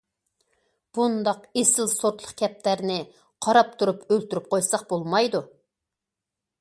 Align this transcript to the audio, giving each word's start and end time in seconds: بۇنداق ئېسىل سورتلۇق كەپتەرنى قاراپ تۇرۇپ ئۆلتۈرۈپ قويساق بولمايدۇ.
بۇنداق 0.97 1.43
ئېسىل 1.61 1.91
سورتلۇق 1.91 2.33
كەپتەرنى 2.43 2.97
قاراپ 3.47 3.77
تۇرۇپ 3.83 4.01
ئۆلتۈرۈپ 4.17 4.49
قويساق 4.55 4.89
بولمايدۇ. 4.95 5.43